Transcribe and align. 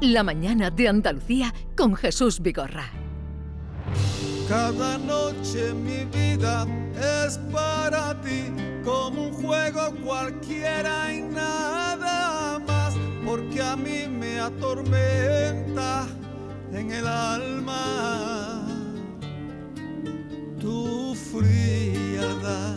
La 0.00 0.22
mañana 0.22 0.70
de 0.70 0.88
Andalucía 0.88 1.52
con 1.76 1.94
Jesús 1.94 2.40
Vigorra. 2.40 2.90
Cada 4.48 4.96
noche 4.96 5.74
mi 5.74 6.06
vida 6.06 6.66
es 7.26 7.38
para 7.52 8.18
ti, 8.22 8.46
como 8.82 9.24
un 9.24 9.32
juego 9.34 9.94
cualquiera 10.02 11.12
y 11.12 11.20
nada 11.20 12.58
más, 12.60 12.94
porque 13.26 13.60
a 13.60 13.76
mí 13.76 14.06
me 14.08 14.40
atormenta 14.40 16.06
en 16.72 16.90
el 16.92 17.06
alma 17.06 18.66
tu 20.58 21.14
frialdad. 21.14 22.76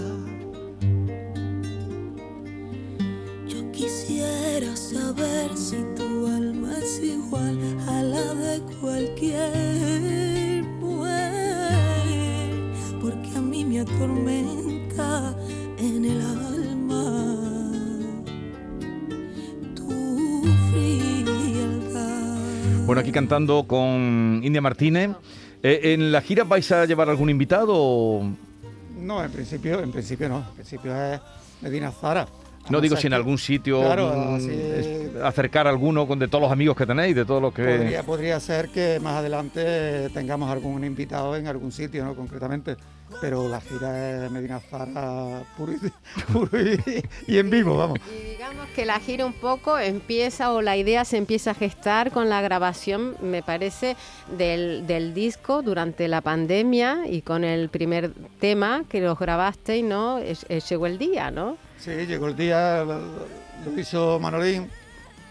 Yo 3.48 3.72
quisiera 3.72 4.76
saber 4.76 5.56
si 5.56 5.78
tu 5.96 6.03
alma 6.03 6.03
es 6.98 7.04
igual 7.04 7.58
a 7.88 8.02
la 8.04 8.34
de 8.36 8.62
cualquier 8.80 10.64
mujer, 10.80 12.50
porque 13.02 13.30
a 13.36 13.42
mí 13.42 13.66
me 13.66 13.80
atormenta 13.82 15.36
en 15.80 16.06
el 16.06 16.22
alma 16.22 17.36
tu 19.76 20.44
frialdad. 20.72 22.38
Bueno, 22.86 23.02
aquí 23.02 23.12
cantando 23.12 23.64
con 23.68 24.42
India 24.44 24.62
Martínez. 24.62 25.12
Eh, 25.66 25.94
¿En 25.94 26.12
la 26.12 26.22
gira 26.22 26.44
vais 26.44 26.70
a 26.74 26.86
llevar 26.86 27.10
algún 27.10 27.30
invitado? 27.30 27.72
o- 27.76 28.24
No, 29.00 29.24
en 29.24 29.32
principio, 29.32 29.80
en 29.82 29.92
principio 29.92 30.28
no. 30.30 30.40
En 30.40 30.54
principio 30.56 30.96
es 30.96 31.20
Medina 31.62 31.92
Zara. 31.92 32.28
No 32.70 32.80
digo 32.82 32.96
si 32.96 33.08
en 33.08 33.14
algún 33.14 33.38
sitio 33.38 33.82
Claro, 33.82 34.14
mm, 34.16 34.36
así- 34.36 35.12
acercar 35.24 35.68
a 35.68 35.70
alguno 35.70 36.08
con- 36.08 36.20
de 36.20 36.28
todos 36.28 36.42
los 36.44 36.52
amigos 36.52 36.76
que 36.78 36.86
tenéis, 36.86 37.16
de 37.16 37.26
todos 37.26 37.42
los 37.42 37.54
que... 37.54 37.64
Podría, 37.64 38.04
podría 38.04 38.40
ser 38.40 38.70
que 38.70 39.00
más 39.02 39.16
adelante 39.18 40.10
tengamos 40.14 40.50
algún 40.50 40.84
invitado 40.84 41.36
en 41.36 41.48
algún 41.48 41.72
sitio, 41.72 42.04
¿no? 42.06 42.16
Concretamente. 42.16 42.76
Pero 43.22 43.48
la 43.48 43.62
gira 43.62 44.26
es 44.26 44.32
Medina 44.32 44.60
Zara 44.60 45.44
puro 45.58 45.74
y, 45.74 45.78
puro 46.34 46.60
y- 46.62 47.04
y 47.28 47.38
en 47.38 47.50
vivo, 47.50 47.78
vamos. 47.78 48.00
Y 48.12 48.32
digamos 48.32 48.68
que 48.76 48.86
la 48.86 49.00
gira 49.00 49.26
un 49.26 49.34
poco 49.34 49.78
empieza 49.80 50.52
o 50.52 50.62
la 50.62 50.76
idea 50.78 51.06
se 51.06 51.18
empieza 51.18 51.52
a 51.52 51.54
gestar 51.54 52.12
con 52.12 52.30
la 52.30 52.42
grabación, 52.42 53.16
me 53.22 53.42
parece, 53.44 53.96
del, 54.38 54.86
del 54.88 55.14
disco 55.14 55.62
durante 55.62 56.08
la 56.08 56.22
pandemia 56.22 57.08
y 57.10 57.22
con 57.22 57.44
el 57.44 57.70
primer 57.70 58.12
tema 58.40 58.84
que 58.90 59.00
los 59.02 59.18
grabasteis, 59.18 59.84
¿no? 59.86 60.18
Es- 60.20 60.46
es 60.50 60.68
llegó 60.70 60.88
el 60.88 60.98
día, 60.98 61.32
¿no? 61.32 61.58
Sí, 61.80 61.92
llegó 62.06 62.28
el 62.28 62.36
día, 62.36 62.84
lo, 62.84 63.00
lo 63.00 63.80
hizo 63.80 64.20
Manolín. 64.20 64.70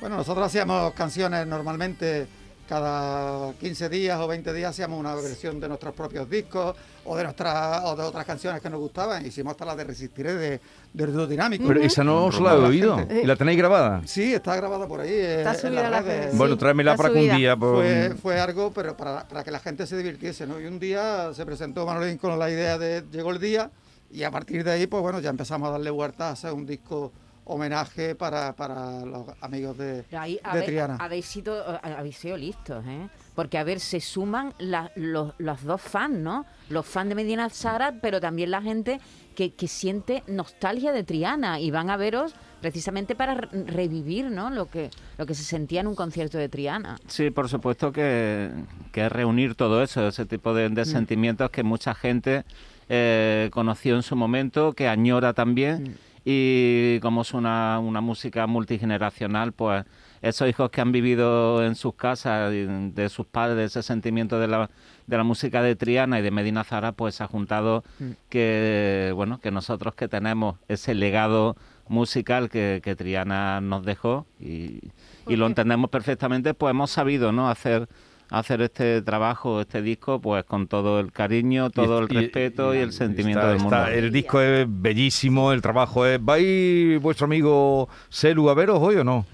Bueno, 0.00 0.16
nosotros 0.16 0.47
hacíamos 0.47 0.92
canciones 0.94 1.47
normalmente 1.47 2.27
cada 2.68 3.52
15 3.55 3.88
días 3.88 4.18
o 4.20 4.27
20 4.28 4.52
días 4.52 4.70
hacíamos 4.70 4.98
una 4.98 5.14
versión 5.14 5.60
de 5.60 5.68
nuestros 5.68 5.94
propios 5.94 6.28
discos 6.28 6.74
o 7.04 7.16
de 7.16 7.24
nuestras 7.24 7.84
o 7.84 7.96
de 7.96 8.02
otras 8.02 8.24
canciones 8.24 8.60
que 8.62 8.70
nos 8.70 8.80
gustaban. 8.80 9.24
Hicimos 9.27 9.52
hasta 9.52 9.64
la 9.64 9.77
de 9.77 9.84
Resistiré 9.84 10.34
de, 10.34 10.60
de 10.92 11.06
Dúo 11.06 11.27
Dinámico. 11.27 11.64
Pero 11.66 11.80
esa 11.82 12.02
no 12.04 12.27
os 12.27 12.41
la 12.41 12.54
he 12.54 12.58
oído. 12.58 12.98
¿Y 13.22 13.27
la 13.27 13.36
tenéis 13.36 13.58
grabada? 13.58 14.02
Sí, 14.06 14.32
está 14.34 14.56
grabada 14.56 14.86
por 14.86 15.00
ahí. 15.00 15.10
eh, 15.10 15.38
Está 15.38 15.54
en 15.54 15.60
subida 15.60 15.86
a 15.86 15.91
las 15.91 16.04
redes. 16.04 16.36
bueno, 16.36 16.56
tráemela 16.56 16.96
para 16.96 17.10
que 17.12 17.19
un 17.30 17.36
día... 17.36 17.56
pues, 17.56 18.08
Fue, 18.08 18.16
fue 18.16 18.41
algo, 18.41 18.72
pero 18.72 18.97
para, 18.97 19.26
para 19.28 19.44
que 19.44 19.50
la 19.50 19.58
gente 19.60 19.86
se 19.86 19.97
divirtiese, 19.97 20.47
¿no? 20.47 20.60
Y 20.60 20.66
un 20.66 20.78
día 20.78 21.32
se 21.34 21.44
presentó 21.44 21.84
Manolín 21.84 22.19
con 22.19 22.38
la 22.38 22.50
idea 22.50 22.78
de 22.78 23.02
llegó 23.12 23.30
el 23.32 23.41
día 23.41 23.70
y 24.10 24.22
a 24.22 24.30
partir 24.30 24.62
de 24.64 24.70
ahí, 24.72 24.86
pues 24.86 25.02
bueno, 25.02 25.20
ya 25.20 25.30
empezamos 25.30 25.69
a 25.69 25.72
darle 25.72 25.91
vueltas 25.91 26.26
a 26.28 26.30
hacer 26.32 26.52
un 26.52 26.66
disco 26.66 27.12
homenaje 27.53 28.14
para, 28.14 28.55
para 28.55 29.05
los 29.05 29.27
amigos 29.41 29.77
de, 29.78 30.05
ahí 30.12 30.39
Triana. 30.64 30.97
habéis, 31.00 31.27
sido, 31.27 31.59
eh, 31.75 31.78
habéis 31.83 32.17
sido 32.17 32.36
listos, 32.36 32.84
¿eh? 32.86 33.09
Porque, 33.34 33.56
a 33.56 33.64
ver, 33.64 33.81
se 33.81 34.00
suman 34.00 34.53
la- 34.59 34.91
los, 34.94 35.33
los 35.39 35.62
dos 35.64 35.81
fans, 35.81 36.19
¿no? 36.19 36.44
Los 36.69 36.84
fans 36.86 37.09
de 37.09 37.14
Medina 37.14 37.48
Zara, 37.48 37.94
pero 38.03 38.20
también 38.20 38.50
la 38.50 38.61
gente 38.61 39.00
que, 39.34 39.55
que 39.55 39.69
siente 39.69 40.22
nostalgia 40.26 40.93
de 40.93 41.03
Triana 41.03 41.59
y 41.59 41.71
van 41.71 41.88
a 41.88 41.97
veros 41.97 42.34
precisamente 42.60 43.15
para 43.15 43.34
re- 43.34 43.49
revivir, 43.65 44.31
¿no? 44.31 44.50
Lo 44.50 44.69
que, 44.71 44.91
lo 45.16 45.25
que 45.25 45.34
se 45.34 45.44
sentía 45.44 45.81
en 45.81 45.87
un 45.87 45.94
concierto 45.94 46.37
de 46.37 46.49
Triana. 46.50 46.97
Sí, 47.06 47.31
por 47.31 47.49
supuesto 47.49 47.91
que, 47.91 48.50
que 48.93 49.06
es 49.06 49.10
reunir 49.12 49.55
todo 49.55 49.82
eso, 49.82 50.06
ese 50.09 50.26
tipo 50.26 50.53
de, 50.53 50.69
de 50.69 50.84
sentimientos 50.84 51.50
que 51.50 51.62
mucha 51.62 51.94
gente 51.94 52.44
eh, 52.91 53.49
conoció 53.53 53.97
en 53.97 54.03
su 54.03 54.15
momento, 54.15 54.75
que 54.75 54.88
añora 54.88 55.32
también. 55.32 55.97
Y 56.25 57.00
como 57.00 57.22
es 57.22 57.34
una, 57.34 57.78
una 57.81 58.00
música 58.00 58.47
multigeneracional, 58.47 59.53
pues 59.53 59.84
esos 60.22 60.49
hijos 60.49 60.71
que 60.71 60.81
han 60.81 60.93
vivido 60.93 61.65
en 61.65 61.75
sus 61.75 61.94
casas, 61.94 62.53
de 62.53 63.09
sus 63.09 63.27
padres, 63.27 63.72
ese 63.72 63.83
sentimiento 63.83 64.38
de 64.38 64.47
la, 64.47 64.71
de 65.06 65.16
la 65.16 65.25
música 65.25 65.62
de 65.62 65.75
Triana 65.75 66.21
y 66.21 66.22
de 66.22 66.31
Medina 66.31 66.62
Zara, 66.62 66.93
pues 66.93 67.16
se 67.16 67.25
ha 67.25 67.27
juntado 67.27 67.82
que, 68.28 69.12
bueno, 69.16 69.41
que 69.41 69.50
nosotros 69.50 69.94
que 69.94 70.06
tenemos 70.06 70.59
ese 70.69 70.94
legado 70.94 71.56
musical 71.88 72.49
que, 72.50 72.81
que 72.84 72.94
Triana 72.94 73.61
nos 73.61 73.84
dejó 73.84 74.27
y, 74.38 74.93
y 75.27 75.37
lo 75.37 75.47
entendemos 75.47 75.91
perfectamente, 75.91 76.55
pues 76.55 76.71
hemos 76.71 76.93
sabido 76.93 77.32
¿no? 77.32 77.49
hacer 77.50 77.88
hacer 78.32 78.62
este 78.62 79.03
trabajo, 79.03 79.60
este 79.60 79.82
disco, 79.82 80.20
pues 80.20 80.44
con 80.44 80.66
todo 80.66 80.98
el 81.00 81.12
cariño, 81.12 81.70
todo 81.70 81.98
el 82.00 82.10
y- 82.12 82.15
respeto 82.16 82.75
y, 82.75 82.78
el 82.78 82.93
sentimiento 82.93 83.41
está- 83.41 83.50
del 83.53 83.60
mundo. 83.60 83.76
está- 83.76 83.93
el 83.94 84.10
disco 84.10 84.41
es 84.41 84.66
bellísimo, 84.69 85.53
el 85.53 85.60
trabajo 85.62 86.06
es... 86.06 86.19
¿Vais 86.25 87.00
vuestro 87.00 87.26
amigo 87.26 87.88
Celu 88.10 88.48
a 88.48 88.54
veros 88.54 88.78
hoy 88.81 88.97
o 88.97 89.04
no? 89.04 89.25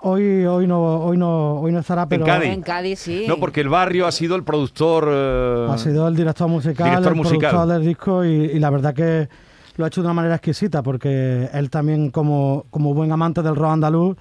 Hoy, 0.00 0.44
hoy 0.46 0.66
no, 0.66 0.80
hoy 1.04 1.16
no, 1.18 1.60
hoy 1.60 1.70
no 1.72 1.80
estará, 1.80 2.08
pero 2.08 2.24
Cádiz. 2.24 2.48
En 2.52 2.62
Cádiz, 2.62 2.98
sí. 2.98 3.26
No, 3.28 3.36
porque 3.38 3.60
el 3.60 3.68
barrio 3.68 4.06
ha 4.06 4.12
sido 4.12 4.34
el 4.34 4.42
productor... 4.42 5.08
eh, 5.10 5.66
ha 5.70 5.76
sido 5.78 6.08
el 6.08 6.16
director 6.16 6.48
musical, 6.48 6.86
Director 6.88 7.12
el 7.12 7.18
musical. 7.18 7.50
productor 7.50 7.76
del 7.78 7.86
disco 7.86 8.24
y, 8.24 8.28
y 8.30 8.58
la 8.60 8.70
verdad 8.70 8.94
que 8.94 9.28
lo 9.76 9.84
ha 9.84 9.88
hecho 9.88 10.00
de 10.00 10.06
una 10.06 10.14
manera 10.14 10.36
exquisita 10.36 10.82
porque 10.82 11.48
él 11.52 11.68
también 11.68 12.10
como, 12.10 12.64
como 12.70 12.94
buen 12.94 13.10
amante 13.12 13.42
del 13.42 13.56
rock 13.56 13.72
andaluz 13.72 14.16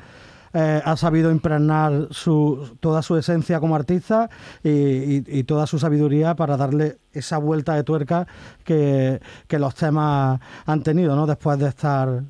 eh, 0.53 0.81
ha 0.83 0.97
sabido 0.97 1.31
impregnar 1.31 2.07
su, 2.11 2.77
toda 2.79 3.01
su 3.01 3.17
esencia 3.17 3.59
como 3.59 3.75
artista 3.75 4.29
y, 4.63 5.43
toda 5.43 5.67
su 5.67 5.79
sabiduría 5.79 6.35
para 6.35 6.57
darle 6.57 6.97
esa 7.11 7.37
vuelta 7.37 7.75
de 7.75 7.83
tuerca 7.83 8.27
que, 8.63 9.19
los 9.49 9.75
temas 9.75 10.39
han 10.65 10.83
tenido 10.83 11.15
¿no? 11.15 11.25
después 11.25 11.59
de 11.59 11.67
estar 11.67 12.23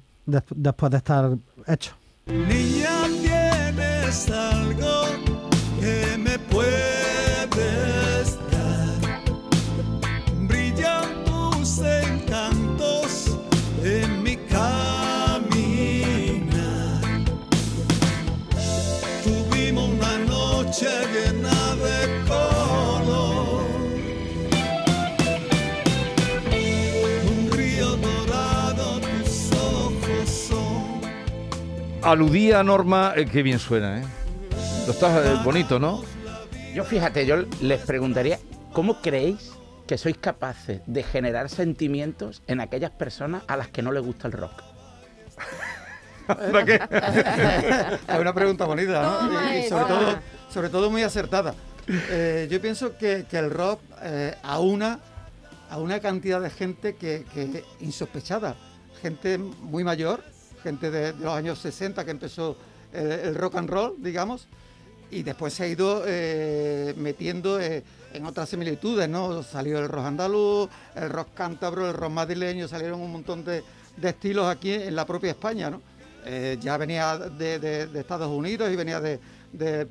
hechos. 1.68 1.96
Aludía 32.04 32.64
Norma, 32.64 33.14
eh, 33.16 33.26
qué 33.26 33.44
bien 33.44 33.60
suena, 33.60 34.02
¿eh? 34.02 34.04
Lo 34.86 34.92
estás 34.92 35.26
eh, 35.26 35.40
bonito, 35.44 35.80
¿no? 35.80 36.04
Yo 36.74 36.84
fíjate, 36.84 37.26
yo 37.26 37.38
les 37.62 37.80
preguntaría, 37.82 38.40
¿cómo 38.74 39.02
creéis 39.02 39.52
que 39.88 39.98
sois 39.98 40.18
capaces 40.18 40.82
de 40.86 41.04
generar 41.04 41.50
sentimientos 41.50 42.42
en 42.48 42.60
aquellas 42.60 42.92
personas 42.92 43.44
a 43.48 43.56
las 43.56 43.70
que 43.70 43.82
no 43.82 43.94
les 43.94 44.04
gusta 44.04 44.28
el 44.28 44.34
rock? 44.34 44.64
Es 48.08 48.20
una 48.20 48.34
pregunta 48.34 48.66
bonita, 48.66 49.02
¿no? 49.02 49.54
Y, 49.54 49.58
y 49.60 49.70
sobre, 49.70 49.86
todo, 49.86 50.16
sobre 50.50 50.70
todo 50.70 50.90
muy 50.90 51.04
acertada. 51.04 51.56
Eh, 51.88 52.48
yo 52.50 52.62
pienso 52.62 52.98
que, 52.98 53.26
que 53.30 53.38
el 53.38 53.50
rock 53.50 53.80
eh, 54.02 54.36
aúna 54.44 55.00
a 55.70 55.78
una 55.80 56.00
cantidad 56.02 56.42
de 56.42 56.50
gente 56.50 56.96
que, 56.96 57.26
que 57.34 57.64
insospechada. 57.80 58.56
Gente 59.02 59.38
muy 59.38 59.84
mayor, 59.84 60.24
gente 60.64 60.90
de, 60.90 61.14
los 61.14 61.34
años 61.34 61.60
60 61.60 62.04
que 62.06 62.12
empezó 62.12 62.58
el, 62.92 63.12
el 63.12 63.36
rock 63.36 63.56
and 63.56 63.70
roll, 63.70 63.96
digamos, 64.00 64.48
y 65.14 65.24
después 65.24 65.54
se 65.54 65.64
ha 65.64 65.68
ido 65.68 66.04
eh, 66.08 66.94
metiendo 66.98 67.60
eh, 67.60 67.84
en 68.14 68.26
otras 68.26 68.50
similitudes, 68.50 69.08
¿no? 69.08 69.44
Salió 69.44 69.80
el 69.80 69.88
rock 69.88 70.06
andaluz, 70.06 70.70
el 70.96 71.10
rock 71.10 71.30
cántabro, 71.36 71.88
el 71.88 71.94
rock 71.94 72.12
madrileño, 72.12 72.68
salieron 72.68 73.00
un 73.00 73.12
montón 73.12 73.44
de, 73.46 73.64
estilos 74.02 74.48
aquí 74.48 74.72
en 74.72 74.96
la 74.96 75.06
propia 75.06 75.32
España, 75.32 75.70
¿no? 75.70 75.82
Eh, 76.26 76.58
ya 76.60 76.78
venía 76.78 77.18
de, 77.18 77.90
Estados 77.94 78.30
Unidos 78.30 78.72
y 78.72 78.76
venía 78.76 79.00
de, 79.00 79.20
eh, 79.60 79.86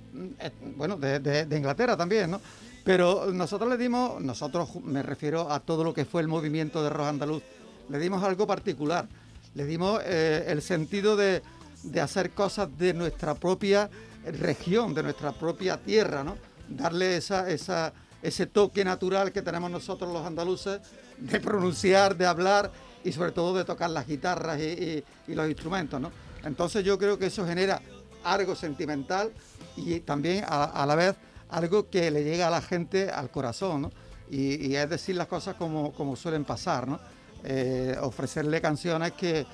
bueno, 0.76 0.96
de, 0.96 1.46
Inglaterra 1.56 1.96
también, 1.96 2.30
¿no? 2.30 2.40
Pero 2.84 3.32
nosotros 3.32 3.70
le 3.70 3.76
dimos, 3.76 4.20
nosotros 4.20 4.74
me 4.82 5.02
refiero 5.04 5.52
a 5.52 5.60
todo 5.60 5.84
lo 5.84 5.94
que 5.94 6.04
fue 6.04 6.20
el 6.22 6.28
movimiento 6.28 6.82
de 6.82 6.90
rock 6.90 7.06
andaluz, 7.06 7.42
le 7.88 7.98
dimos 7.98 8.24
algo 8.24 8.46
particular, 8.46 9.06
le 9.54 9.64
dimos 9.64 10.00
eh, 10.04 10.44
el 10.48 10.62
sentido 10.62 11.16
de, 11.16 11.42
de 11.82 12.00
hacer 12.00 12.30
cosas 12.30 12.68
de 12.78 12.94
nuestra 12.94 13.34
propia 13.34 13.90
región, 14.24 14.94
de 14.94 15.02
nuestra 15.02 15.32
propia 15.32 15.76
tierra, 15.76 16.22
¿no? 16.22 16.36
Darle 16.68 17.16
esa, 17.16 17.50
esa, 17.50 17.92
ese 18.22 18.46
toque 18.46 18.84
natural 18.84 19.32
que 19.32 19.42
tenemos 19.42 19.70
nosotros 19.70 20.12
los 20.12 20.24
andaluces 20.24 20.80
de 21.18 21.40
pronunciar, 21.40 22.16
de 22.16 22.26
hablar 22.26 22.70
y 23.04 23.12
sobre 23.12 23.32
todo 23.32 23.56
de 23.56 23.64
tocar 23.64 23.90
las 23.90 24.06
guitarras 24.06 24.60
y, 24.60 25.04
los 25.26 25.48
instrumentos, 25.48 26.00
¿no? 26.00 26.12
Entonces 26.44 26.84
yo 26.84 26.98
creo 26.98 27.18
que 27.18 27.26
eso 27.26 27.46
genera 27.46 27.80
algo 28.24 28.54
sentimental 28.54 29.32
y 29.76 30.00
también 30.00 30.44
a, 30.46 30.64
a 30.64 30.86
la 30.86 30.94
vez 30.94 31.16
algo 31.48 31.90
que 31.90 32.10
le 32.10 32.24
llega 32.24 32.46
a 32.46 32.50
la 32.50 32.62
gente 32.62 33.10
al 33.10 33.30
corazón, 33.30 33.82
¿no? 33.82 33.92
Y, 34.30 34.66
y 34.66 34.76
es 34.76 34.88
decir 34.88 35.16
las 35.16 35.26
cosas 35.26 35.56
como, 35.56 35.92
como 35.92 36.16
suelen 36.16 36.44
pasar, 36.44 36.88
¿no? 36.88 36.98
Eh, 37.44 37.96
ofrecerle 38.00 38.60
canciones 38.60 39.12
que, 39.12 39.44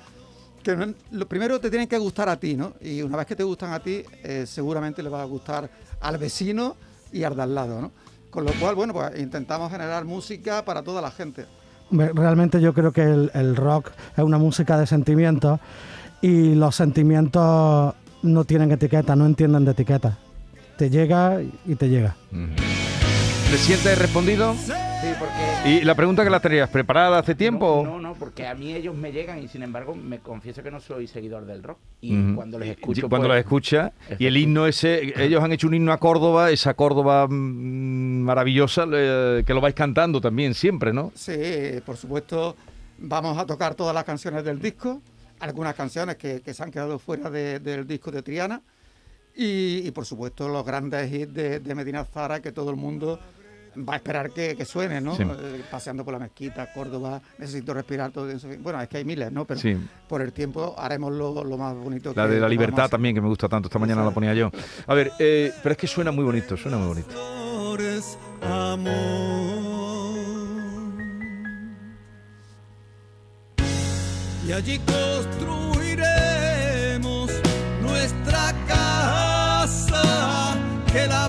que 0.62 0.76
no- 0.76 0.92
lo 1.12 1.26
primero 1.26 1.58
te 1.58 1.70
tienen 1.70 1.88
que 1.88 1.96
gustar 1.98 2.28
a 2.28 2.38
ti, 2.38 2.54
¿no? 2.54 2.74
Y 2.80 3.00
una 3.02 3.16
vez 3.16 3.26
que 3.26 3.34
te 3.36 3.42
gustan 3.44 3.72
a 3.72 3.80
ti, 3.80 4.02
eh, 4.22 4.44
seguramente 4.46 5.02
le 5.02 5.08
va 5.08 5.22
a 5.22 5.24
gustar 5.24 5.70
al 6.00 6.18
vecino 6.18 6.76
y 7.12 7.22
al 7.24 7.34
de 7.34 7.42
al 7.42 7.54
lado, 7.54 7.80
¿no? 7.80 7.90
Con 8.30 8.44
lo 8.44 8.52
cual, 8.60 8.74
bueno, 8.74 8.92
pues 8.92 9.18
intentamos 9.18 9.70
generar 9.72 10.04
música 10.04 10.62
para 10.64 10.82
toda 10.82 11.00
la 11.00 11.10
gente. 11.10 11.46
Realmente 11.90 12.60
yo 12.60 12.74
creo 12.74 12.92
que 12.92 13.02
el, 13.02 13.30
el 13.32 13.56
rock 13.56 13.90
es 14.14 14.22
una 14.22 14.36
música 14.36 14.78
de 14.78 14.86
sentimientos 14.86 15.58
y 16.20 16.54
los 16.54 16.76
sentimientos 16.76 17.94
no 18.20 18.44
tienen 18.44 18.70
etiqueta, 18.72 19.16
no 19.16 19.24
entienden 19.24 19.64
de 19.64 19.70
etiqueta. 19.70 20.18
Te 20.76 20.90
llega 20.90 21.40
y 21.64 21.74
te 21.76 21.88
llega. 21.88 22.14
¿Te 23.50 23.56
sientes 23.56 23.98
respondido? 23.98 24.54
Porque... 25.18 25.68
¿Y 25.68 25.80
la 25.84 25.94
pregunta 25.94 26.22
que 26.24 26.30
la 26.30 26.40
tenías 26.40 26.68
preparada 26.70 27.18
hace 27.18 27.34
tiempo? 27.34 27.82
No, 27.84 27.92
no, 27.92 28.00
no, 28.08 28.14
porque 28.14 28.46
a 28.46 28.54
mí 28.54 28.72
ellos 28.74 28.94
me 28.96 29.10
llegan 29.12 29.42
y 29.42 29.48
sin 29.48 29.62
embargo 29.62 29.94
me 29.94 30.18
confieso 30.20 30.62
que 30.62 30.70
no 30.70 30.80
soy 30.80 31.06
seguidor 31.06 31.44
del 31.46 31.62
rock. 31.62 31.78
Y 32.00 32.34
cuando 32.34 32.58
les 32.58 32.68
Y 32.68 32.70
escucho... 32.72 33.08
cuando 33.08 33.26
pues, 33.28 33.36
los 33.36 33.44
escucha 33.44 33.92
y 34.18 34.26
el 34.26 34.36
himno 34.36 34.66
ese 34.66 35.12
ellos 35.22 35.42
han 35.42 35.52
hecho 35.52 35.66
un 35.66 35.74
himno 35.74 35.92
a 35.92 35.98
Córdoba 35.98 36.50
esa 36.50 36.74
Córdoba 36.74 37.26
mm, 37.28 38.20
maravillosa 38.22 38.86
eh, 38.92 39.42
que 39.44 39.52
lo 39.54 39.60
vais 39.60 39.74
cantando 39.74 40.20
también 40.20 40.54
siempre 40.54 40.92
no 40.92 41.10
Sí, 41.14 41.32
por 41.84 41.96
supuesto, 41.96 42.54
vamos 42.98 43.36
a 43.36 43.44
tocar 43.46 43.74
todas 43.74 43.92
las 43.94 44.04
canciones 44.04 44.44
del 44.44 44.60
disco, 44.60 45.02
algunas 45.40 45.74
canciones 45.74 46.16
que, 46.16 46.40
que 46.40 46.54
se 46.54 46.62
han 46.62 46.70
quedado 46.70 46.98
fuera 47.00 47.28
de- 47.30 47.58
del 47.58 47.86
disco 47.86 48.10
de 48.12 48.22
Triana 48.22 48.60
y, 49.34 49.82
y, 49.86 49.90
por 49.90 50.04
supuesto 50.06 50.48
los 50.48 50.64
grandes 50.64 51.12
hits 51.12 51.32
de, 51.34 51.60
de 51.60 51.74
Medina 51.74 52.04
Zara 52.04 52.40
que 52.40 52.52
todo 52.52 52.70
el 52.70 52.76
mundo 52.76 53.18
va 53.86 53.94
a 53.94 53.96
esperar 53.96 54.30
que, 54.30 54.56
que 54.56 54.64
suene, 54.64 55.00
¿no? 55.00 55.16
Sí. 55.16 55.22
Eh, 55.22 55.62
paseando 55.70 56.04
por 56.04 56.14
la 56.14 56.20
mezquita, 56.20 56.72
Córdoba, 56.72 57.20
necesito 57.38 57.74
respirar 57.74 58.10
todo 58.10 58.30
eso. 58.30 58.48
Bueno, 58.60 58.80
es 58.80 58.88
que 58.88 58.98
hay 58.98 59.04
miles, 59.04 59.30
¿no? 59.32 59.44
Pero 59.44 59.60
Sí. 59.60 59.76
por 60.08 60.22
el 60.22 60.32
tiempo 60.32 60.74
haremos 60.78 61.12
lo, 61.12 61.44
lo 61.44 61.56
más 61.58 61.74
bonito 61.74 62.12
la 62.14 62.26
que 62.26 62.34
de 62.34 62.40
la 62.40 62.48
libertad 62.48 62.88
también 62.88 63.14
que 63.14 63.20
me 63.20 63.28
gusta 63.28 63.48
tanto 63.48 63.68
esta 63.68 63.78
mañana 63.78 64.04
la 64.04 64.10
ponía 64.10 64.32
yo 64.34 64.50
a 64.86 64.94
ver 64.94 65.12
eh, 65.18 65.52
pero 65.62 65.72
es 65.72 65.78
que 65.78 65.86
suena 65.86 66.10
muy 66.12 66.24
bonito 66.24 66.56
suena 66.56 66.78
muy 66.78 66.88
bonito 66.88 67.08
flores, 67.10 68.18
amor. 68.42 69.58
Y 74.46 74.52
allí 74.52 74.78
construiremos 74.78 77.30
nuestra 77.82 78.54
casa 78.66 80.56
que 80.90 81.06
la 81.06 81.26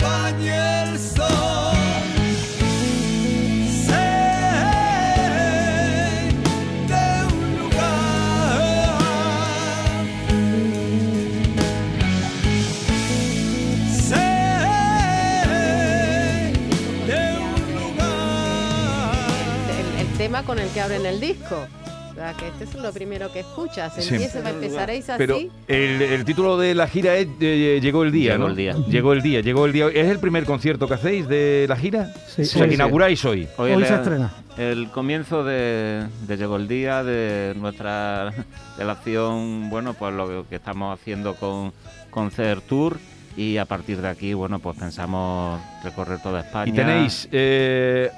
con 20.50 20.57
el 20.57 20.68
que 20.69 20.81
abren 20.81 21.06
el 21.06 21.19
disco. 21.19 21.68
O 22.12 22.16
sea, 22.16 22.34
que 22.34 22.48
este 22.48 22.63
es 22.63 22.74
lo 22.74 22.92
primero 22.92 23.31
que 23.31 23.42
escuchas. 23.42 23.94
Sí. 24.00 24.16
Empieza, 24.16 24.50
empezaréis 24.50 25.07
así. 25.12 25.18
pero 25.19 25.38
el, 25.68 26.01
el 26.01 26.25
título 26.25 26.57
de 26.57 26.74
la 26.74 26.88
gira 26.88 27.16
es 27.18 27.28
eh, 27.40 27.78
llegó 27.84 28.01
el 28.04 28.12
día 28.12 28.31
Llegó 28.34 28.46
¿no? 28.46 28.50
el 28.50 28.56
día. 28.56 28.74
llegó 28.90 29.13
el 29.13 29.22
día 29.22 29.42
llegó 29.42 29.66
el 29.68 29.74
día 29.74 29.88
es 29.94 30.07
el 30.10 30.18
primer 30.19 30.46
concierto 30.46 30.88
que 30.88 30.96
hacéis 30.96 31.28
de 31.30 31.68
la 31.69 31.75
gira 31.78 32.12
Sí, 32.28 32.42
o 32.42 32.46
sea 32.46 32.63
que 32.63 32.69
sí. 32.69 32.75
inauguráis 32.75 33.24
hoy 33.25 33.48
Hoy, 33.57 33.86
se 33.86 33.94
estrena. 33.94 34.34
El 34.57 34.90
comienzo 34.90 35.44
de, 35.44 36.07
de 36.28 36.36
Llegó 36.38 36.56
el 36.57 36.68
Día, 36.68 37.04
de 37.04 37.54
nuestra 37.56 38.34
relación, 38.78 39.69
bueno, 39.69 39.94
pues 39.94 40.12
lo 40.13 40.45
que 40.50 40.56
estamos 40.56 41.00
haciendo 41.00 41.36
con, 41.36 41.72
con 42.10 42.31
CER 42.31 42.60
Tour 42.62 42.98
y 43.38 43.56
a 43.57 43.66
partir 43.66 44.02
de 44.02 44.10
aquí, 44.10 44.34
bueno, 44.34 44.57
pues 44.60 44.78
pensamos 44.78 45.62
recorrer 45.84 46.19
toda 46.22 46.42
España. 46.42 46.69
y 46.69 46.75
tenéis 46.75 47.30
eh, 47.31 48.10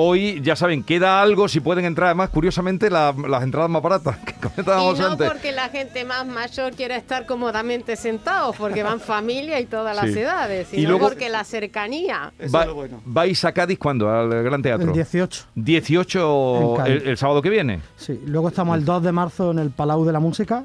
hoy 0.00 0.40
ya 0.42 0.56
saben 0.56 0.82
queda 0.82 1.20
algo 1.22 1.48
si 1.48 1.60
pueden 1.60 1.84
entrar 1.84 2.06
además 2.08 2.30
curiosamente 2.30 2.88
la- 2.90 3.14
las 3.28 3.42
entradas 3.42 3.68
más 3.70 3.82
baratas 3.82 4.16
que 4.24 4.32
Y 4.32 4.34
comentábamos 4.40 4.98
no 4.98 5.06
antes 5.08 5.28
porque 5.28 5.52
la 5.52 5.68
gente 5.68 6.04
más 6.04 6.26
mayor 6.26 6.72
quiera 6.74 6.96
estar 6.96 7.26
cómodamente 7.26 7.96
sentados, 7.96 8.56
porque 8.56 8.82
van 8.82 9.00
familia 9.00 9.60
y 9.60 9.66
todas 9.66 9.94
las 9.96 10.10
Sí. 10.12 10.18
edades, 10.20 10.68
Y 10.72 10.76
sino 10.76 10.90
luego- 10.90 11.08
porque 11.08 11.28
la 11.28 11.44
cercanía. 11.44 12.32
Eso 12.38 12.52
Va- 12.56 12.62
es 12.62 12.66
lo 12.68 12.74
bueno. 12.74 13.00
vais 13.04 13.44
a 13.44 13.52
Cádiz 13.52 13.78
cuándo 13.78 14.08
al 14.10 14.28
Gran 14.42 14.62
Teatro 14.62 14.88
El 14.88 14.92
18. 14.94 15.44
18 15.54 16.60
En 16.70 16.76
Cádiz. 16.76 17.02
el, 17.02 17.08
el 17.08 17.16
sábado 17.16 17.42
que 17.42 17.50
viene 17.50 17.80
Sí. 17.96 18.20
Luego 18.26 18.48
estamos 18.48 18.76
el 18.78 18.84
2 18.84 19.02
de 19.02 19.12
marzo 19.12 19.50
en 19.50 19.58
el 19.58 19.70
Palau 19.70 20.04
de 20.04 20.12
la 20.12 20.20
Música 20.20 20.64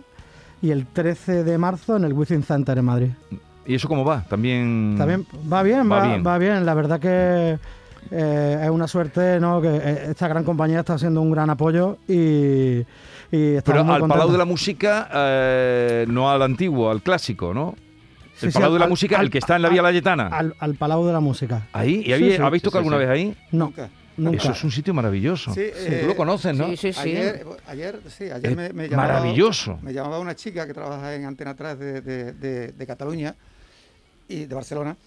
y 0.62 0.72
el 0.72 0.86
13 0.88 1.44
de 1.44 1.58
marzo 1.58 1.98
en 1.98 2.06
el 2.06 2.14
Wizzing 2.14 2.44
Center 2.44 2.78
en 2.78 2.86
Madrid. 2.86 3.10
¿Y 3.68 3.76
eso 3.76 3.88
cómo 3.88 4.06
va? 4.06 4.24
También. 4.30 4.96
También 4.98 5.26
va 5.52 5.64
bien, 5.64 5.92
Va 5.92 6.00
va, 6.00 6.08
bien. 6.08 6.24
va 6.26 6.38
bien. 6.38 6.66
La 6.66 6.74
verdad 6.76 7.00
que 7.00 7.58
eh, 8.12 8.62
es 8.63 8.69
una 8.69 8.88
suerte 8.88 9.40
¿no? 9.40 9.62
que 9.62 9.69
eh, 9.69 10.06
esta 10.10 10.28
gran 10.28 10.44
compañía 10.44 10.80
está 10.81 10.94
haciendo 10.96 11.22
un 11.22 11.31
gran 11.31 11.50
apoyo 11.50 11.98
y, 12.07 12.80
y 13.31 13.56
estamos 13.56 13.63
Pero 13.63 13.84
muy 13.84 13.94
al 13.96 14.02
Palau 14.02 14.07
contentos. 14.10 14.31
de 14.31 14.38
la 14.38 14.46
Música, 14.46 15.10
eh, 15.13 16.06
no 16.07 16.30
al 16.30 16.42
antiguo, 16.42 16.90
al 16.92 17.02
clásico, 17.02 17.54
¿no? 17.54 17.75
Sí, 18.36 18.48
el 18.48 18.52
sí, 18.52 18.56
Palau 18.57 18.74
de 18.74 18.80
la 18.80 18.86
al- 18.86 18.90
Música, 18.90 19.18
al- 19.18 19.25
el 19.25 19.31
que 19.31 19.38
está 19.38 19.56
en 19.56 19.62
la 19.62 19.69
Vía 19.69 19.80
al- 19.81 19.86
Layetana. 19.86 20.28
Al, 20.28 20.56
al 20.60 20.75
Palau 20.75 21.06
de 21.06 21.13
la 21.13 21.19
Música. 21.22 21.68
Ahí, 21.74 22.02
¿y 22.02 22.04
Sí, 22.06 22.13
habéis, 22.13 22.36
sí. 22.36 22.42
habéis 22.42 22.63
tocado 22.63 22.84
Sí, 22.84 22.90
sí, 22.90 22.94
alguna 22.94 23.16
sí. 23.16 23.24
vez 23.24 23.34
ahí? 23.34 23.38
No, 23.54 23.66
Nunca. 23.66 23.90
nunca. 24.18 24.38
Eso 24.38 24.52
es 24.52 24.63
un 24.63 24.72
sitio 24.72 24.94
maravilloso. 24.94 25.54
Sí, 25.54 25.62
eh, 25.63 26.00
Tú 26.02 26.07
lo 26.07 26.16
conoces, 26.16 26.56
¿no? 26.57 26.68
Sí, 26.68 26.78
sí, 26.78 26.94
sí. 26.94 27.00
Ayer, 27.00 27.46
ayer, 27.68 28.00
sí, 28.10 28.25
ayer 28.25 28.56
me, 28.56 28.74
me 28.74 28.90
llamaba, 28.90 29.07
maravilloso. 29.13 29.80
Me 29.81 29.94
llamaba 29.94 30.19
una 30.19 30.36
chica 30.36 30.68
que 30.68 30.74
trabaja 30.74 31.16
en 31.16 31.25
Antena 31.25 31.56
3 31.56 31.80
de, 31.80 32.02
de- 32.02 32.34
de- 32.34 32.68
de 32.74 32.86
Cataluña 32.88 33.36
y 34.28 34.46
de 34.46 34.56
Barcelona 34.56 34.98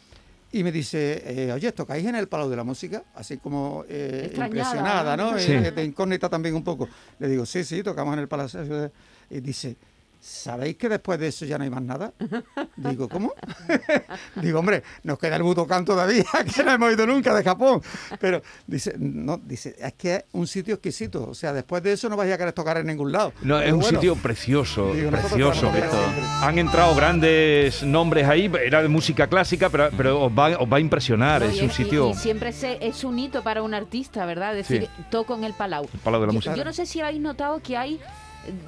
y 0.51 0.65
me 0.65 0.73
dice, 0.73 1.23
eh, 1.27 1.53
oye, 1.53 1.73
¿tocáis 1.73 2.07
en 2.07 2.15
el 2.15 2.29
Palau 2.29 2.49
de 2.49 2.57
la 2.57 2.65
Música? 2.65 3.05
Así 3.15 3.37
como 3.37 3.85
eh, 3.89 4.33
impresionada, 4.35 5.17
¿no? 5.17 5.33
¿no? 5.33 5.39
Sí. 5.39 5.53
Eh, 5.53 5.71
de 5.73 5.85
incógnita 5.85 6.29
también 6.29 6.55
un 6.55 6.65
poco. 6.65 6.89
Le 7.19 7.29
digo, 7.29 7.45
sí, 7.45 7.65
sí, 7.65 7.83
tocamos 7.83 8.15
en 8.15 8.21
el 8.21 8.29
Palacio. 8.29 8.65
de-". 8.65 8.91
Y 9.31 9.41
dice, 9.41 9.77
¿sabéis 10.21 10.77
que 10.77 10.89
después 10.89 11.19
de 11.19 11.29
eso 11.29 11.45
ya 11.45 11.59
no 11.59 11.65
hay 11.65 11.71
más 11.71 11.83
nada? 11.83 12.13
Digo, 12.77 13.09
¿cómo? 13.09 13.33
Digo, 14.37 14.59
hombre, 14.61 14.83
nos 15.03 15.19
queda 15.19 15.37
el 15.37 15.43
Budokan 15.43 15.85
todavía, 15.85 16.25
que 16.55 16.63
no 16.65 16.73
hemos 16.73 16.93
ido 16.93 17.07
nunca 17.07 17.35
de 17.35 17.43
Japón. 17.45 17.81
Pero 18.21 18.43
dice, 18.67 18.95
no, 18.99 19.39
dice, 19.39 19.77
es 19.79 19.93
que 19.95 20.15
es 20.17 20.25
un 20.33 20.47
sitio 20.47 20.75
exquisito. 20.75 21.29
O 21.29 21.35
sea, 21.35 21.53
después 21.53 21.83
de 21.83 21.93
eso 21.93 22.09
no 22.09 22.17
vais 22.17 22.33
a 22.33 22.39
querer 22.39 22.53
tocar 22.53 22.77
en 22.79 22.87
ningún 22.87 23.13
lado. 23.13 23.33
No, 23.43 23.61
es 23.61 23.73
un 23.73 23.81
bueno, 23.81 23.99
sitio 23.99 24.17
precioso, 24.17 24.93
Digo, 24.95 25.11
precioso. 25.11 25.71
Han 26.43 26.59
entrado 26.59 26.95
grandes 26.95 27.83
nombres 27.83 28.27
ahí, 28.29 28.51
era 28.65 28.83
de 28.83 28.89
música 28.89 29.27
clásica, 29.27 29.71
pero, 29.71 29.91
pero 29.97 30.23
os, 30.23 30.33
va, 30.33 30.57
os 30.59 30.71
va 30.71 30.77
a 30.77 30.81
impresionar, 30.81 31.43
No, 31.43 31.49
es 31.49 31.57
y 31.57 31.61
un 31.65 31.71
y- 31.71 31.73
sitio... 31.73 32.11
y 32.11 32.15
siempre 32.15 32.53
se- 32.53 32.79
es 32.87 33.05
un 33.05 33.19
hito 33.19 33.43
para 33.43 33.63
un 33.63 33.75
artista, 33.75 34.25
¿verdad? 34.27 34.55
Decir, 34.55 34.83
Sí. 34.97 35.03
toco 35.11 35.35
en 35.35 35.45
el 35.45 35.55
Palau. 35.55 35.85
El 35.93 36.01
Palau 36.01 36.21
de 36.21 36.27
la 36.29 36.33
Yo- 36.33 36.37
Música. 36.37 36.55
Yo 36.55 36.65
no 36.65 36.73
sé 36.73 36.87
si 36.87 37.01
habéis 37.01 37.21
notado 37.21 37.61
que 37.61 37.77
hay 37.77 38.01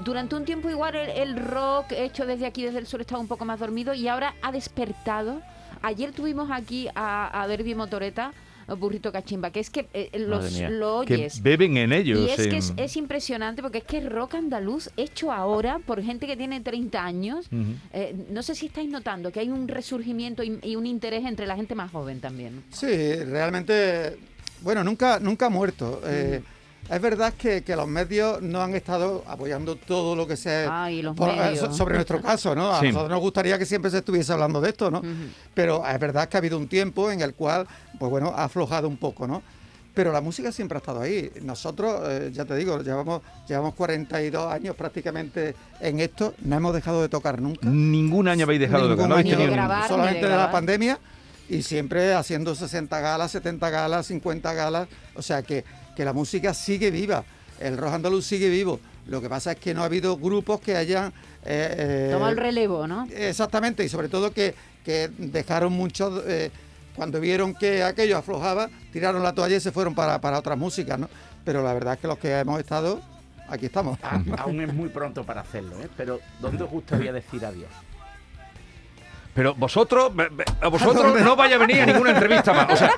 durante 0.04 0.34
un 0.34 0.44
tiempo 0.44 0.68
igual 0.70 0.94
el, 0.94 1.10
el 1.10 1.36
rock 1.36 1.92
hecho 1.92 2.26
desde 2.26 2.46
aquí, 2.46 2.62
desde 2.64 2.78
el 2.78 2.86
sur, 2.86 3.00
estaba 3.00 3.20
un 3.20 3.28
poco 3.28 3.44
más 3.44 3.58
dormido 3.60 3.94
y 3.94 4.08
ahora 4.08 4.34
ha 4.42 4.52
despertado. 4.52 5.40
Ayer 5.82 6.12
tuvimos 6.12 6.50
aquí 6.50 6.88
a, 6.94 7.42
a 7.42 7.46
Derby 7.48 7.74
Motoreta, 7.74 8.32
Burrito 8.78 9.10
Cachimba, 9.10 9.50
que 9.50 9.58
es 9.60 9.68
que 9.70 9.88
eh, 9.94 10.10
los, 10.18 10.42
Madre 10.44 10.58
mía. 10.58 10.70
lo 10.70 11.02
que 11.04 11.14
oyes. 11.14 11.42
beben 11.42 11.76
en 11.76 11.92
ellos. 11.92 12.20
Y 12.20 12.30
es 12.30 12.46
que 12.48 12.56
es, 12.58 12.70
en- 12.70 12.78
es 12.78 12.96
impresionante 12.96 13.62
porque 13.62 13.78
es 13.78 13.84
que 13.84 13.98
el 13.98 14.08
rock 14.10 14.34
andaluz 14.36 14.90
hecho 14.96 15.32
ahora 15.32 15.80
por 15.84 16.00
gente 16.02 16.26
que 16.28 16.36
tiene 16.36 16.60
30 16.60 17.04
años, 17.04 17.46
Ujú. 17.46 17.72
eh, 17.92 18.14
no 18.30 18.42
sé 18.44 18.54
si 18.54 18.66
estáis 18.66 18.88
notando 18.88 19.32
que 19.32 19.40
hay 19.40 19.48
un 19.48 19.66
resurgimiento 19.66 20.44
y, 20.44 20.58
y 20.62 20.76
un 20.76 20.86
interés 20.86 21.24
entre 21.24 21.46
la 21.48 21.56
gente 21.56 21.74
más 21.74 21.90
joven 21.90 22.20
también. 22.20 22.62
Sí, 22.70 22.86
realmente, 23.24 24.16
bueno, 24.62 24.84
nunca, 24.84 25.18
nunca 25.18 25.46
ha 25.46 25.50
muerto. 25.50 26.00
Eh, 26.04 26.40
Mm. 26.40 26.59
Es 26.88 27.00
verdad 27.00 27.32
que, 27.34 27.62
que 27.62 27.76
los 27.76 27.86
medios 27.86 28.42
no 28.42 28.60
han 28.62 28.74
estado 28.74 29.22
apoyando 29.28 29.76
todo 29.76 30.16
lo 30.16 30.26
que 30.26 30.36
se... 30.36 30.66
Ay, 30.68 31.02
los 31.02 31.14
por- 31.16 31.30
eh, 31.30 31.36
medios. 31.36 31.76
sobre 31.76 31.94
nuestro 31.94 32.20
caso, 32.20 32.54
¿no? 32.54 32.72
A 32.72 32.80
Sí. 32.80 32.86
nosotros 32.86 33.10
nos 33.10 33.20
gustaría 33.20 33.58
que 33.58 33.66
siempre 33.66 33.90
se 33.92 33.98
estuviese 33.98 34.32
hablando 34.32 34.60
de 34.60 34.70
esto, 34.70 34.90
¿no? 34.90 35.00
Pero 35.54 35.86
es 35.86 36.00
verdad 36.00 36.28
que 36.28 36.36
ha 36.36 36.38
habido 36.38 36.56
un 36.58 36.66
tiempo 36.68 37.10
en 37.12 37.20
el 37.20 37.34
cual, 37.34 37.66
pues 37.98 38.10
bueno, 38.10 38.32
ha 38.34 38.44
aflojado 38.44 38.88
un 38.88 38.96
poco, 38.96 39.26
¿no? 39.26 39.42
pero 39.92 40.12
la 40.12 40.20
música 40.20 40.50
siempre 40.52 40.76
ha 40.76 40.78
estado 40.78 41.00
ahí. 41.02 41.30
Nosotros, 41.42 42.00
eh, 42.08 42.30
ya 42.32 42.44
te 42.44 42.54
digo, 42.54 42.80
llevamos, 42.80 43.22
llevamos 43.46 43.74
42 43.74 44.50
años 44.50 44.74
prácticamente 44.76 45.54
en 45.80 45.98
esto, 46.00 46.32
no 46.42 46.56
hemos 46.56 46.72
dejado 46.72 47.02
de 47.02 47.08
tocar 47.08 47.40
nunca. 47.42 47.68
Ningún 47.68 48.28
año 48.28 48.44
habéis 48.44 48.60
dejado 48.60 48.84
de 48.88 48.94
tocar. 48.94 49.08
Ningún 49.08 49.10
¿no 49.10 49.16
año, 49.16 49.36
tenido- 49.36 49.52
grabar, 49.52 49.82
ni 49.82 49.88
solamente 49.88 50.24
de 50.26 50.30
de 50.32 50.36
la 50.38 50.50
pandemia 50.50 50.98
y 51.50 51.62
siempre 51.62 52.14
haciendo 52.14 52.54
60 52.54 53.00
galas, 53.00 53.32
70 53.32 53.68
galas, 53.68 54.06
50 54.06 54.54
galas. 54.54 54.88
O 55.16 55.22
sea 55.22 55.42
que, 55.42 55.64
que 56.00 56.04
la 56.06 56.14
música 56.14 56.54
sigue 56.54 56.90
viva, 56.90 57.22
el 57.60 57.76
rock 57.76 57.92
andaluz 57.92 58.24
sigue 58.24 58.48
vivo. 58.48 58.80
Lo 59.06 59.20
que 59.20 59.28
pasa 59.28 59.52
es 59.52 59.58
que 59.58 59.74
no 59.74 59.82
ha 59.82 59.84
habido 59.84 60.16
grupos 60.16 60.58
que 60.58 60.74
hayan... 60.74 61.08
eh, 61.44 61.74
eh, 61.76 62.08
Toma 62.10 62.30
el 62.30 62.38
relevo, 62.38 62.86
¿no? 62.86 63.06
Exactamente, 63.14 63.84
y 63.84 63.90
sobre 63.90 64.08
todo 64.08 64.32
que, 64.32 64.54
que 64.82 65.10
dejaron 65.18 65.74
muchos, 65.74 66.22
eh, 66.26 66.50
cuando 66.96 67.20
vieron 67.20 67.54
que 67.54 67.82
aquello 67.82 68.16
aflojaba, 68.16 68.70
tiraron 68.94 69.22
la 69.22 69.34
toalla 69.34 69.56
y 69.56 69.60
se 69.60 69.72
fueron 69.72 69.94
para, 69.94 70.18
para 70.22 70.38
otras 70.38 70.56
músicas, 70.56 70.98
¿no? 70.98 71.10
Pero 71.44 71.62
la 71.62 71.74
verdad 71.74 71.92
es 71.94 72.00
que 72.00 72.06
los 72.06 72.16
que 72.16 72.30
hemos 72.38 72.58
estado, 72.58 73.02
aquí 73.50 73.66
estamos. 73.66 73.98
A- 74.02 74.22
aún 74.38 74.62
es 74.62 74.72
muy 74.72 74.88
pronto 74.88 75.24
para 75.24 75.42
hacerlo, 75.42 75.78
¿eh? 75.82 75.88
Pero 75.98 76.18
¿dónde 76.40 76.64
os 76.64 76.70
gustaría 76.70 77.12
decir 77.12 77.44
adiós? 77.44 77.68
Pero 79.40 79.54
vosotros, 79.54 80.12
a 80.60 80.68
vosotros 80.68 81.18
no 81.22 81.34
vaya 81.34 81.56
a 81.56 81.58
venir 81.58 81.80
a 81.80 81.86
ninguna 81.86 82.10
entrevista 82.10 82.52
más. 82.52 82.70
O 82.74 82.76
sea, 82.76 82.90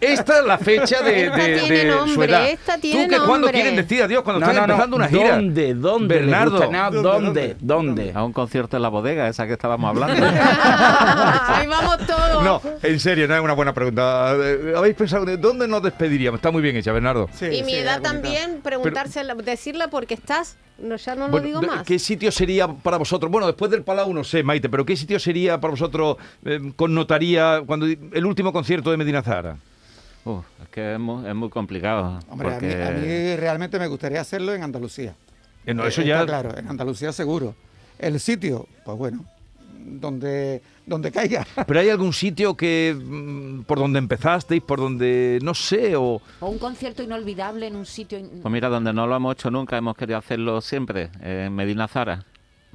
esta 0.00 0.38
es 0.38 0.44
la 0.44 0.56
fecha 0.56 1.02
de, 1.02 1.24
Esta 1.24 1.36
de- 1.36 1.58
tiene 1.58 1.84
de 1.86 1.90
su 1.90 2.06
nombre, 2.06 2.30
edad. 2.30 2.48
esta 2.50 2.74
¿Tú 2.76 2.80
tiene 2.82 3.08
que 3.08 3.16
cuando 3.16 3.32
nombre. 3.32 3.52
quieren 3.52 3.74
decir 3.74 4.02
adiós? 4.04 4.22
Cuando 4.22 4.46
están 4.46 4.62
empezando 4.62 4.94
una 4.94 5.08
gira. 5.08 5.34
¿Dónde? 5.34 5.74
¿Dónde? 5.74 6.14
Bernardo. 6.14 6.50
gusta? 6.60 6.90
No, 6.92 7.02
¿Dónde? 7.02 7.56
¿Dónde? 7.58 8.12
A 8.14 8.22
un 8.22 8.32
concierto 8.32 8.76
en 8.76 8.82
la 8.84 8.90
bodega, 8.90 9.26
esa 9.26 9.44
que 9.48 9.54
estábamos 9.54 9.88
hablando. 9.90 10.24
Ahí 11.48 11.66
vamos 11.66 11.98
todos. 12.06 12.44
No, 12.44 12.62
en 12.80 13.00
serio, 13.00 13.26
no 13.26 13.34
es 13.34 13.40
una 13.40 13.54
buena 13.54 13.74
pregunta. 13.74 14.34
Eh, 14.36 14.74
¿Habéis 14.76 14.94
pensado 14.94 15.24
de 15.24 15.36
dónde 15.36 15.66
nos 15.66 15.82
despediríamos? 15.82 16.38
Está 16.38 16.52
muy 16.52 16.62
bien 16.62 16.76
hecha, 16.76 16.92
Bernardo. 16.92 17.28
Sí, 17.34 17.46
y 17.46 17.62
mi 17.64 17.72
sí, 17.72 17.78
edad 17.78 18.00
también, 18.02 18.60
preguntársela, 18.62 19.34
decirla 19.34 19.88
porque 19.88 20.14
estás, 20.14 20.56
no, 20.78 20.96
ya 20.96 21.14
no 21.14 21.28
lo 21.28 21.40
digo 21.40 21.62
más. 21.62 21.82
¿Qué 21.84 21.98
sitio 21.98 22.30
sería 22.32 22.68
para 22.68 22.96
vosotros? 22.98 23.30
Bueno, 23.30 23.46
después 23.46 23.70
del 23.70 23.82
Palau 23.82 24.12
no 24.12 24.24
sé, 24.24 24.42
Maite, 24.42 24.68
pero 24.68 24.84
¿qué 24.86 24.96
sitio 24.96 25.18
sería 25.18 25.60
para 25.60 25.72
vosotros, 25.72 26.16
eh, 26.44 26.72
connotaría 26.76 27.62
cuando 27.66 27.86
el 27.86 28.26
último 28.26 28.52
concierto 28.52 28.90
de 28.90 28.96
Medina 28.96 29.22
Zahara? 29.22 29.56
Uf, 30.24 30.44
es 30.62 30.68
que 30.68 30.94
es 30.94 30.98
muy, 31.00 31.26
es 31.28 31.34
muy 31.34 31.48
complicado. 31.48 32.18
Hombre, 32.28 32.54
a 32.54 32.60
mí- 32.60 32.72
a, 32.72 32.90
mí, 32.90 33.36
realmente 33.36 33.78
me 33.78 33.86
gustaría 33.86 34.20
hacerlo 34.20 34.54
en 34.54 34.62
Andalucía. 34.62 35.14
Eh, 35.64 35.74
no, 35.74 35.84
Eh, 35.84 35.88
eso 35.88 36.00
está 36.02 36.20
ya... 36.20 36.26
claro, 36.26 36.56
en 36.56 36.68
Andalucía 36.68 37.12
seguro. 37.12 37.54
El 37.98 38.20
sitio, 38.20 38.66
pues 38.84 38.96
bueno, 38.98 39.24
donde, 39.90 40.62
donde 40.86 41.10
caiga. 41.12 41.46
¿Pero 41.66 41.80
hay 41.80 41.90
algún 41.90 42.12
sitio 42.12 42.56
que 42.56 42.96
mm, 42.98 43.62
por 43.62 43.78
donde 43.78 43.98
empezasteis, 43.98 44.62
por 44.62 44.78
donde, 44.80 45.38
no 45.42 45.54
sé, 45.54 45.96
o... 45.96 46.20
O 46.40 46.48
un 46.48 46.58
concierto 46.58 47.02
inolvidable 47.02 47.66
en 47.66 47.76
un 47.76 47.86
sitio... 47.86 48.18
in- 48.18 48.40
Pues 48.42 48.52
mira, 48.52 48.68
donde 48.68 48.92
no 48.92 49.06
lo 49.06 49.16
hemos 49.16 49.34
hecho 49.34 49.50
nunca, 49.50 49.76
hemos 49.76 49.96
querido 49.96 50.18
hacerlo 50.18 50.60
siempre, 50.60 51.10
en 51.22 51.54
Medina 51.54 51.88
Zara. 51.88 52.24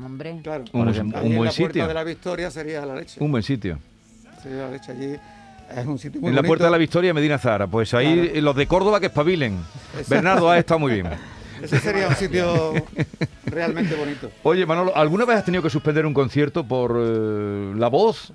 Hombre, 0.04 0.40
Claro, 0.44 0.64
Un- 0.64 0.70
por 0.72 0.82
un 0.82 0.90
ejemplo, 0.90 1.20
en 1.20 1.24
buen 1.36 1.46
la 1.46 1.52
Puerta 1.52 1.74
sitio. 1.74 1.88
de 1.88 1.94
la 1.94 2.04
Victoria 2.04 2.52
sería 2.52 2.86
la 2.86 2.96
leche. 2.96 3.24
Un 3.24 3.32
buen 3.32 3.44
sitio. 3.44 3.78
Sería 4.42 4.66
la 4.66 4.72
leche 4.72 4.92
allí. 4.92 5.16
Es 5.76 5.86
un 5.86 5.98
sitio 5.98 6.20
muy 6.20 6.30
en 6.30 6.36
la 6.36 6.42
bonito. 6.42 6.48
Puerta 6.50 6.66
de 6.66 6.72
la 6.72 6.78
Victoria, 6.78 7.14
Medina 7.14 7.38
Zahara. 7.38 7.68
Pues 7.68 7.94
ahí 7.94 8.28
Claro. 8.28 8.42
los 8.42 8.56
de 8.56 8.68
Córdoba 8.68 9.00
que 9.00 9.06
espabilen. 9.08 9.60
Bernardo 10.10 10.50
ha 10.50 10.58
estado 10.58 10.80
muy 10.80 10.94
bien. 10.94 11.08
Ese 11.62 11.80
sería 11.80 12.10
un 12.10 12.16
sitio 12.16 12.74
realmente 13.54 13.96
bonito. 13.96 14.30
Oye, 14.44 14.66
Manolo, 14.66 14.96
¿alguna 14.96 15.26
vez 15.26 15.38
has 15.38 15.46
tenido 15.46 15.62
que 15.64 15.70
suspender 15.70 16.06
un 16.06 16.14
concierto 16.14 16.68
por 16.68 16.96
eh, 17.00 17.74
la 17.78 17.88
voz? 17.90 18.32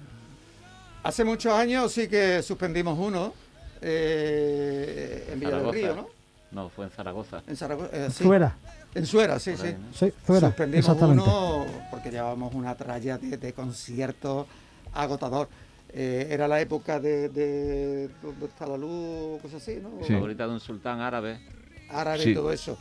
Hace 1.03 1.25
muchos 1.25 1.53
años 1.53 1.93
sí 1.93 2.09
que 2.09 2.43
suspendimos 2.43 2.99
uno 2.99 3.33
eh, 3.81 5.31
en 5.33 5.41
Villa 5.41 5.59
del. 5.59 5.73
Río, 5.73 5.95
¿no? 5.97 6.09
No, 6.51 6.69
fue 6.71 6.87
en 6.87 6.91
Zaragoza. 6.91 7.43
En 7.47 7.57
Zaragoza. 7.57 7.91
eh, 7.93 8.09
sí. 8.11 8.25
Fuera. 8.25 8.57
En 8.95 9.05
Suera, 9.07 9.39
sí, 9.39 9.55
sí. 9.57 9.75
Sí, 9.95 10.13
fuera. 10.25 10.49
Suspendimos 10.49 10.87
Exactamente. 10.87 11.23
uno 11.23 11.67
porque 11.91 12.11
llevábamos 12.11 12.55
una 12.55 12.75
tralla 12.75 13.19
de, 13.19 13.37
de 13.37 13.53
conciertos 13.53 14.47
agotador. 14.95 15.49
Eh, 15.91 16.27
era 16.31 16.49
la 16.49 16.61
época 16.61 16.99
de, 16.99 17.29
de 17.29 18.09
¿Dónde 18.23 18.47
está 18.47 18.67
la 18.67 18.77
luz? 18.79 19.41
Cosas 19.43 19.63
así, 19.63 19.79
¿no? 19.83 19.91
Sí. 20.07 20.13
Favorita 20.15 20.47
de 20.47 20.53
un 20.55 20.61
sultán 20.61 21.01
árabe. 21.01 21.39
árabe 21.91 22.19
Sí. 22.23 22.31
y 22.31 22.35
todo 22.35 22.51
eso. 22.51 22.79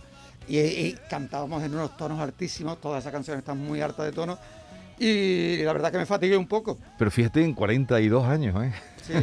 Y, 0.48 0.60
y 0.60 0.98
cantábamos 1.10 1.62
en 1.64 1.74
unos 1.74 1.96
tonos 1.98 2.20
altísimos, 2.20 2.80
todas 2.80 3.04
esas 3.04 3.12
canciones 3.12 3.40
están 3.42 3.58
muy 3.58 3.82
hartas 3.82 4.06
de 4.06 4.12
tono. 4.14 4.38
Y 5.00 5.58
la 5.64 5.74
verdad 5.74 5.92
que 5.92 5.98
me 6.00 6.06
fatigué 6.06 6.36
un 6.38 6.48
poco. 6.48 6.78
Pero 6.98 7.12
fíjate, 7.12 7.44
en 7.44 7.54
42 7.54 8.26
años, 8.26 8.64
¿eh? 8.64 8.74
Sí. 9.06 9.14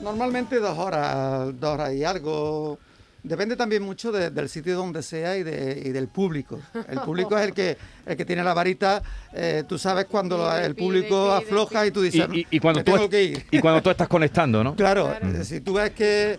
Normalmente 0.00 0.60
dos 0.60 0.78
horas, 0.78 1.48
dos 1.58 1.74
horas 1.74 1.92
y 1.92 2.04
algo. 2.04 2.78
Depende 3.20 3.56
también 3.56 3.82
mucho 3.82 4.12
de- 4.12 4.30
del 4.30 4.48
sitio 4.48 4.76
donde 4.76 5.02
sea 5.02 5.36
y, 5.36 5.42
de- 5.42 5.82
y 5.86 5.90
del 5.90 6.06
público. 6.06 6.60
El 6.88 7.00
público 7.00 7.36
es 7.36 7.46
el 7.48 7.52
que, 7.52 7.76
el 8.06 8.16
que 8.16 8.24
tiene 8.24 8.44
la 8.44 8.54
varita. 8.54 9.02
eh, 9.32 9.64
tú 9.68 9.76
sabes 9.76 10.04
cuando 10.06 10.36
Pide, 10.48 10.66
el 10.66 10.74
público 10.76 11.24
pide, 11.38 11.48
afloja 11.48 11.84
y 11.86 11.90
tú 11.90 12.00
dices, 12.00 12.26
y- 12.32 12.46
y 12.48 12.60
cuando 12.60 12.78
"Me 12.80 12.84
tú, 12.84 12.92
tengo 12.92 13.08
que 13.10 13.24
ir. 13.24 13.46
y 13.50 13.58
cuando 13.60 13.82
tú 13.82 13.90
estás 13.90 14.06
conectando, 14.08 14.62
¿no? 14.62 14.76
Claro, 14.76 15.12
si 15.42 15.60
tú 15.60 15.74
ves 15.74 15.90
que... 15.90 16.38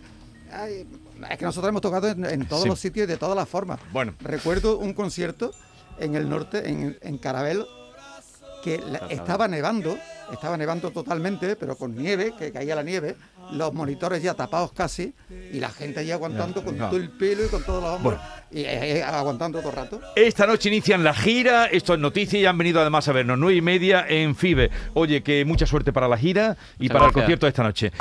ay, 0.53 0.87
es 1.29 1.37
que 1.37 1.45
nosotros 1.45 1.69
hemos 1.69 1.81
tocado 1.81 2.07
en, 2.09 2.25
en 2.25 2.45
todos 2.47 2.63
Sí. 2.63 2.69
los 2.69 2.79
sitios 2.79 3.05
y 3.05 3.07
de 3.07 3.17
todas 3.17 3.35
las 3.35 3.47
formas. 3.49 3.79
Bueno. 3.91 4.13
Recuerdo 4.21 4.77
un 4.77 4.93
concierto 4.93 5.51
en 5.99 6.15
el 6.15 6.29
norte, 6.29 6.69
en, 6.69 6.97
en 7.01 7.17
Carabelo, 7.17 7.67
que 8.63 8.77
la- 8.77 8.99
estaba 9.09 9.47
nevando, 9.47 9.97
estaba 10.33 10.57
nevando 10.57 10.91
totalmente, 10.91 11.55
pero 11.55 11.75
con 11.77 11.95
nieve, 11.95 12.33
que 12.37 12.51
caía 12.51 12.75
la 12.75 12.83
nieve, 12.83 13.15
los 13.53 13.73
monitores 13.73 14.21
ya 14.21 14.33
tapados 14.33 14.73
casi, 14.73 15.13
y 15.51 15.59
la 15.59 15.69
gente 15.69 16.01
allí 16.01 16.11
aguantando 16.11 16.63
con 16.63 16.77
no. 16.77 16.87
todo 16.89 16.97
el 16.97 17.09
pelo 17.09 17.45
y 17.45 17.47
con 17.47 17.63
todos 17.63 17.81
los 17.81 17.93
hombros, 17.95 18.19
y 18.51 18.59
eh, 18.61 18.97
eh, 18.97 19.03
aguantando 19.03 19.59
todo 19.59 19.69
el 19.71 19.75
rato. 19.75 20.01
Esta 20.15 20.45
noche 20.45 20.67
inician 20.69 21.03
la 21.05 21.13
gira, 21.13 21.65
esto 21.67 21.93
es 21.93 21.99
noticia 21.99 22.37
y 22.39 22.45
han 22.45 22.57
venido 22.57 22.79
además 22.81 23.07
a 23.07 23.13
vernos 23.13 23.37
nueve 23.39 23.55
y 23.57 23.61
media 23.61 24.05
en 24.07 24.35
FIBE. 24.35 24.69
Oye, 24.93 25.23
que 25.23 25.45
mucha 25.45 25.65
suerte 25.65 25.91
para 25.93 26.07
la 26.09 26.17
gira 26.17 26.57
y 26.77 26.83
Muchas 26.83 26.93
para 26.93 27.05
el 27.07 27.13
concierto 27.13 27.45
de 27.45 27.49
esta 27.49 27.63
noche. 27.63 27.91